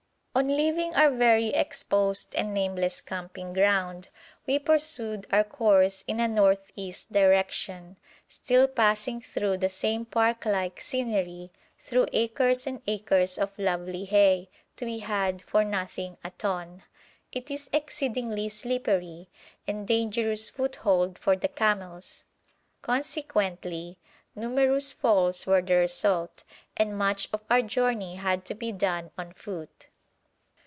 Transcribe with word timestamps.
On 0.33 0.47
leaving 0.47 0.95
our 0.95 1.09
very 1.11 1.47
exposed 1.49 2.35
and 2.37 2.53
nameless 2.53 3.01
camping 3.01 3.51
ground, 3.51 4.07
we 4.47 4.59
pursued 4.59 5.27
our 5.29 5.43
course 5.43 6.05
in 6.07 6.21
a 6.21 6.27
north 6.29 6.71
east 6.77 7.11
direction, 7.11 7.97
still 8.29 8.65
passing 8.69 9.19
through 9.19 9.57
the 9.57 9.67
same 9.67 10.05
park 10.05 10.45
like 10.45 10.79
scenery, 10.79 11.51
through 11.79 12.05
acres 12.13 12.65
and 12.65 12.81
acres 12.87 13.37
of 13.37 13.51
lovely 13.59 14.05
hay, 14.05 14.49
to 14.77 14.85
be 14.85 14.99
had 14.99 15.41
for 15.41 15.65
nothing 15.65 16.15
a 16.23 16.29
ton. 16.31 16.83
It 17.33 17.51
is 17.51 17.69
exceedingly 17.73 18.47
slippery, 18.47 19.27
and 19.67 19.85
dangerous 19.85 20.49
foothold 20.49 21.19
for 21.19 21.35
the 21.35 21.49
camels; 21.49 22.23
consequently 22.81 23.99
numerous 24.33 24.93
falls 24.93 25.45
were 25.45 25.61
the 25.61 25.75
result, 25.75 26.45
and 26.77 26.97
much 26.97 27.27
of 27.33 27.41
our 27.49 27.61
journey 27.61 28.15
had 28.15 28.45
to 28.45 28.53
be 28.55 28.71
done 28.71 29.11
on 29.17 29.33
foot. 29.33 29.87